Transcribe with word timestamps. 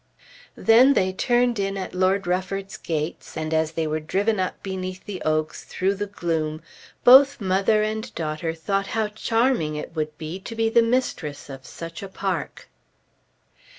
Then 0.57 0.95
they 0.95 1.13
turned 1.13 1.59
in 1.59 1.77
at 1.77 1.93
Lord 1.93 2.25
Rufford's 2.25 2.75
gates; 2.75 3.37
and 3.37 3.53
as 3.53 3.73
they 3.73 3.85
were 3.85 3.99
driven 3.99 4.39
up 4.39 4.63
beneath 4.63 5.05
the 5.05 5.21
oaks, 5.21 5.63
through 5.63 5.93
the 5.93 6.07
gloom, 6.07 6.63
both 7.03 7.39
mother 7.39 7.83
and 7.83 8.11
daughter 8.15 8.55
thought 8.55 8.87
how 8.97 9.09
charming 9.09 9.75
it 9.75 9.95
would 9.95 10.17
be 10.17 10.39
to 10.39 10.55
be 10.55 10.69
the 10.69 10.81
mistress 10.81 11.51
of 11.51 11.67
such 11.67 12.01
a 12.01 12.09
park. 12.09 12.67